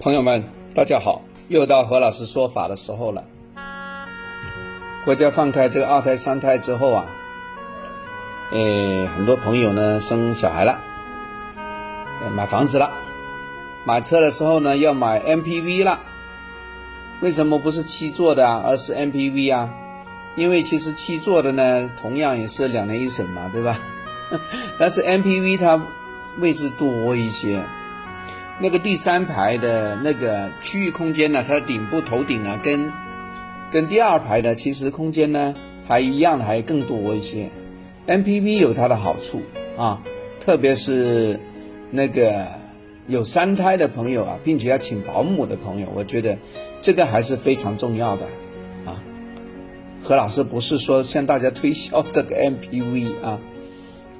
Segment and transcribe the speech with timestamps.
[0.00, 0.42] 朋友们，
[0.74, 1.20] 大家好！
[1.48, 3.22] 又到何老师说法的时候了。
[5.04, 7.04] 国家放开这个二胎、三胎之后啊，
[8.50, 10.80] 诶，很多朋友呢生小孩了，
[12.34, 12.90] 买房子了，
[13.84, 16.00] 买车的时候呢要买 MPV 了。
[17.20, 19.68] 为什么不是七座的啊，而是 MPV 啊？
[20.34, 23.78] 因为其实七座的呢，同样也是两年一审嘛，对吧？
[24.80, 25.78] 但是 MPV 它
[26.38, 27.62] 位置多一些。
[28.62, 32.92] 那个第三排的那个区域空间呢，它的顶部头顶啊，跟
[33.72, 35.54] 跟第二排的其实空间呢
[35.86, 37.48] 还一样，还更多一些。
[38.06, 39.40] MPV 有它的好处
[39.78, 40.02] 啊，
[40.40, 41.40] 特别是
[41.90, 42.48] 那个
[43.06, 46.36] 有三胎的朋友啊，并且要请保姆的朋友，我觉得
[46.82, 48.26] 这个还是非常重要的
[48.84, 49.02] 啊。
[50.02, 53.38] 何老师不是说向大家推销这个 MPV 啊，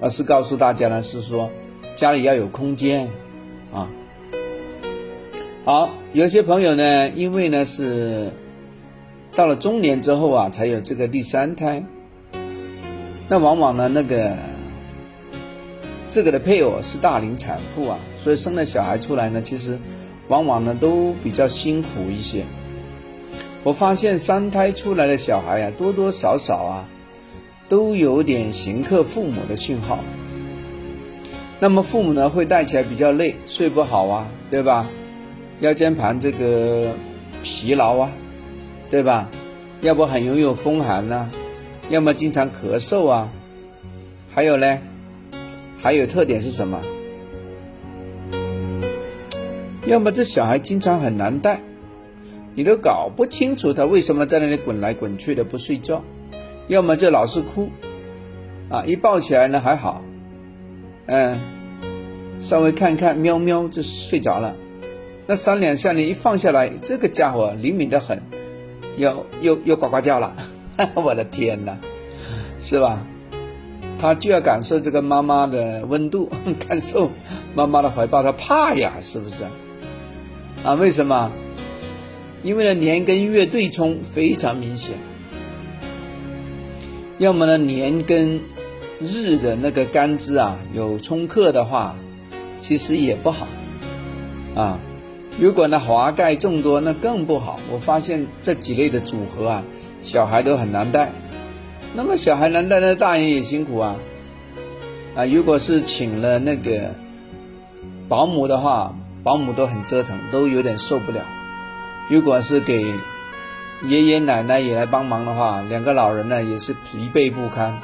[0.00, 1.50] 而是告诉大家呢，是说
[1.96, 3.08] 家里要有空间
[3.72, 3.90] 啊。
[5.68, 8.32] 好，有些朋友呢，因为呢是
[9.34, 11.84] 到了中年之后啊，才有这个第三胎，
[13.28, 14.34] 那往往呢那个
[16.08, 19.78] 这个的配偶是大龄产妇啊，所以生了小孩出来呢，其实
[20.28, 22.46] 往往呢都比较辛苦一些。
[23.62, 26.88] 我发现三胎出来的小孩啊，多多少少啊
[27.68, 29.98] 都有点行克父母的信号。
[31.60, 34.86] 那么父母呢会带起来比较累，睡不好啊，对吧？
[35.60, 36.92] 腰间盘这个
[37.42, 38.10] 疲劳啊，
[38.90, 39.30] 对吧？
[39.80, 41.30] 要不很容易有风寒呐，
[41.88, 43.28] 要么经常咳嗽啊，
[44.28, 44.78] 还有呢，
[45.78, 46.80] 还有特点是什么？
[49.86, 51.60] 要么这小孩经常很难带，
[52.54, 56.02] 你都搞不清楚他为什么在那里滚来滚去的不睡觉；
[56.66, 57.70] 要么就老是哭，
[58.68, 60.02] 啊，一抱起来呢还好，
[61.06, 61.38] 嗯，
[62.38, 64.54] 稍微看看喵喵就睡着了。
[65.30, 68.22] 那三两下你一放下来，这个家伙灵敏的很，
[68.96, 70.34] 又又又呱呱叫了，
[70.96, 71.76] 我的天哪，
[72.58, 73.06] 是吧？
[73.98, 76.30] 他就要感受这个妈妈的温度，
[76.66, 77.10] 感受
[77.54, 79.44] 妈妈的怀抱，他怕呀，是不是？
[80.64, 81.30] 啊，为什么？
[82.42, 84.94] 因为呢年跟月对冲非常明显，
[87.18, 88.40] 要么呢年跟
[88.98, 91.96] 日的那个干支啊有冲克的话，
[92.62, 93.46] 其实也不好，
[94.54, 94.80] 啊。
[95.38, 97.60] 如果呢华盖众多，那更不好。
[97.70, 99.64] 我发现这几类的组合啊，
[100.02, 101.12] 小孩都很难带。
[101.94, 103.96] 那么小孩难带，那大人也辛苦啊。
[105.14, 106.92] 啊，如果是请了那个
[108.08, 111.20] 保姆的话，保姆都很折腾，都有点受不了。
[112.10, 112.84] 如果是给
[113.82, 117.78] 爷爷奶奶也来帮忙的话，两个老人呢也是疲惫不堪。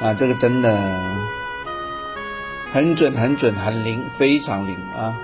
[0.00, 0.78] 啊，这个真的
[2.72, 5.14] 很准，很准，很灵，非常灵啊。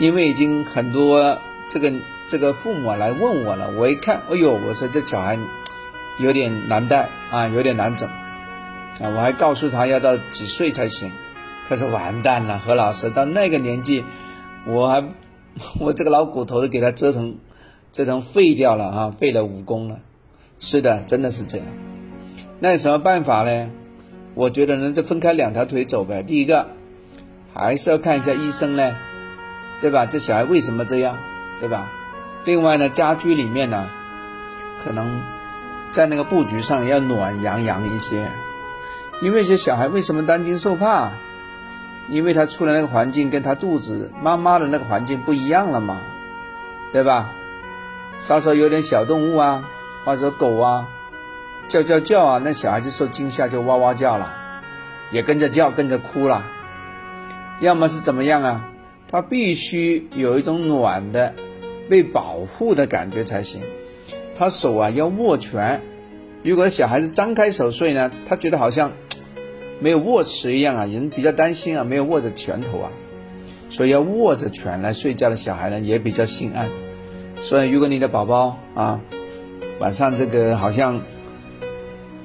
[0.00, 1.38] 因为已经很多
[1.68, 1.92] 这个
[2.26, 5.38] 这个父母来问我了，我一看，哎呦，我说这小孩
[6.18, 11.12] 有点难带啊，有点难整啊，我还告诉他要到几岁才行，
[11.68, 14.02] 他说完蛋了，何老师到那个年纪，
[14.66, 15.04] 我还
[15.78, 17.36] 我这个老骨头都给他折腾
[17.92, 19.98] 折腾废掉了啊，废了武功了，
[20.58, 21.66] 是的，真的是这样。
[22.58, 23.70] 那有什么办法呢？
[24.34, 26.22] 我觉得呢，就分开两条腿走呗。
[26.22, 26.68] 第一个
[27.52, 28.96] 还是要看一下医生呢。
[29.80, 30.06] 对吧？
[30.06, 31.18] 这小孩为什么这样？
[31.58, 31.90] 对吧？
[32.44, 33.86] 另外呢，家居里面呢，
[34.82, 35.22] 可能
[35.90, 38.30] 在那个布局上要暖洋洋一些，
[39.20, 41.10] 因为这小孩为什么担惊受怕？
[42.08, 46.00] 因为他出来那个环境跟他肚子妈妈的那个环境不一样了嘛，
[46.92, 47.30] 对吧？
[48.18, 49.64] 稍稍有点小动物啊，
[50.04, 50.88] 或者狗啊，
[51.68, 54.32] 叫叫叫啊，那小孩子受惊吓就哇哇叫了，
[55.10, 56.44] 也跟着叫，跟着哭了，
[57.60, 58.64] 要么是怎么样啊？
[59.10, 61.34] 他必须有一种暖的、
[61.88, 63.60] 被保护的感觉才行。
[64.36, 65.80] 他手啊要握拳，
[66.44, 68.92] 如果小孩子张开手睡呢，他觉得好像
[69.80, 72.92] 没有握持一样啊，人比较担心啊，没有握着拳头啊，
[73.68, 76.68] 所以要握着拳来睡觉的小孩呢也比较心安。
[77.42, 79.00] 所以如果你的宝宝啊
[79.80, 81.02] 晚上这个好像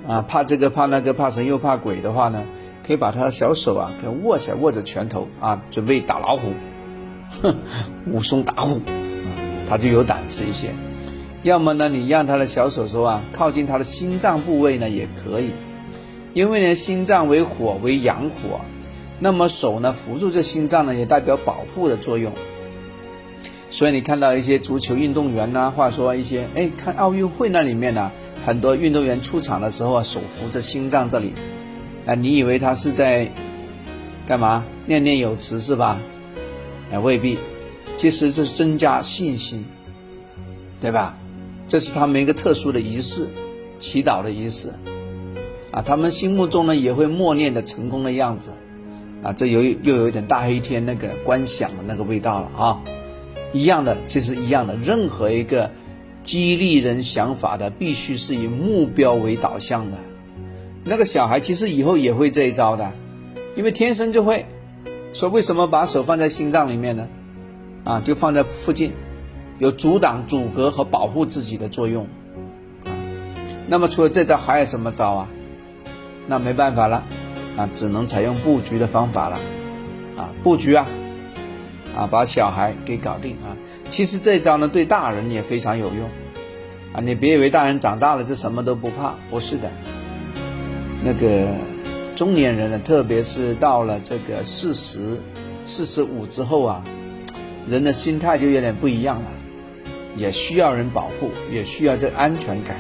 [0.08, 2.44] 啊怕这个怕那个怕神又怕鬼的话呢，
[2.86, 6.50] 可以把他的小手啊给握起来，握着拳头啊，准备打老虎。
[7.42, 7.56] 哼，
[8.12, 8.82] 武松打虎，
[9.70, 10.70] 他就有胆子一些。
[11.44, 15.52] 要么呢，你让他的小手手啊靠近他的心脏部位呢也可以，
[16.34, 18.62] 因为呢心脏为火为阳火，
[19.20, 22.32] 那么手呢扶住这心脏呢也代表保护的作用。
[23.70, 28.12] 所以你看到一些足球运动员呐，或者说一些哎看奥运会那里面呢，
[28.46, 31.34] 很多运动员出场的时候啊手扶着心脏这里，
[32.08, 33.30] 啊你以为他是在
[34.26, 36.00] 干嘛念念有词是吧？
[36.92, 37.38] 哎，未必，
[37.98, 39.66] 其实这是增加信心，
[40.82, 41.18] 对吧？
[41.68, 43.28] 这是他们一个特殊的仪式，
[43.80, 44.70] 祈祷的仪式，
[45.72, 48.52] 啊，他们心目中呢也会默念的成功的样子，
[49.24, 52.82] 啊，这有又有一点大黑天那个观想的那个味道了啊，
[53.52, 55.72] 一样的，其实一样的，任何一个
[56.22, 59.98] 激励人想法的，必须是以目标为导向的，
[60.84, 62.92] 那个小孩其实以后也会这一招的，
[63.56, 64.46] 因为天生就会，
[65.16, 67.08] 说为什么把手放在心脏里面呢？
[67.86, 68.92] 啊，就放在附近。
[69.60, 72.06] 有阻挡、阻隔和保护自己的作用，
[72.84, 72.92] 啊，
[73.70, 75.30] 那么除了这招还有什么招啊？
[76.28, 77.02] 那没办法了，
[77.56, 79.40] 啊，只能采用布局的方法了，
[80.18, 80.86] 啊，布局啊，
[81.96, 83.56] 啊，把小孩给搞定啊。
[83.88, 86.10] 其实这招呢，对大人也非常有用，
[86.92, 89.72] 啊，你别以为大人长大了就什么都不怕，不是的。
[91.02, 91.48] 那个
[92.16, 95.22] 中年人呢，特别是到了这个四十、
[95.66, 96.84] 四十五之后啊，
[97.68, 99.28] 人的心态就有点不一样了。
[100.18, 102.78] 也需要人保护，也需要这安全感，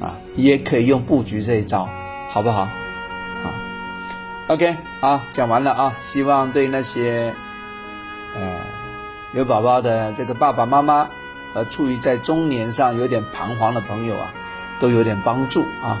[0.00, 1.88] 啊，也可以用布局这一招，
[2.28, 2.60] 好不好？
[2.60, 3.50] 啊
[4.46, 7.34] ，OK，啊，讲完了啊，希望对那些
[8.36, 8.60] 呃
[9.32, 11.10] 有宝宝的这个爸爸妈妈
[11.52, 14.32] 和处于在中年上有点彷徨的朋友啊，
[14.78, 16.00] 都有点帮助啊。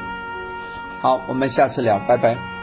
[1.04, 2.53] 好，我们下次聊，拜拜。